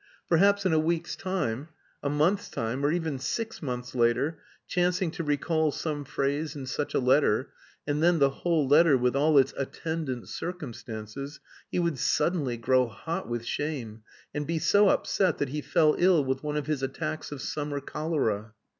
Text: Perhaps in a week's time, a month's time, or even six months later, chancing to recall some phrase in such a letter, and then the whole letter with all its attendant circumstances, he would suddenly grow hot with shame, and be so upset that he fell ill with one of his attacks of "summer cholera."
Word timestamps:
Perhaps 0.27 0.65
in 0.65 0.73
a 0.73 0.79
week's 0.79 1.15
time, 1.15 1.67
a 2.01 2.09
month's 2.09 2.49
time, 2.49 2.83
or 2.83 2.91
even 2.91 3.19
six 3.19 3.61
months 3.61 3.93
later, 3.93 4.39
chancing 4.65 5.11
to 5.11 5.23
recall 5.23 5.71
some 5.71 6.05
phrase 6.05 6.55
in 6.55 6.65
such 6.65 6.95
a 6.95 6.99
letter, 6.99 7.53
and 7.85 8.01
then 8.01 8.17
the 8.17 8.31
whole 8.41 8.67
letter 8.67 8.97
with 8.97 9.15
all 9.15 9.37
its 9.37 9.53
attendant 9.55 10.27
circumstances, 10.27 11.39
he 11.69 11.77
would 11.77 11.99
suddenly 11.99 12.57
grow 12.57 12.87
hot 12.87 13.29
with 13.29 13.45
shame, 13.45 14.01
and 14.33 14.47
be 14.47 14.57
so 14.57 14.89
upset 14.89 15.37
that 15.37 15.49
he 15.49 15.61
fell 15.61 15.93
ill 15.99 16.25
with 16.25 16.41
one 16.41 16.57
of 16.57 16.65
his 16.65 16.81
attacks 16.81 17.31
of 17.31 17.39
"summer 17.39 17.79
cholera." 17.79 18.55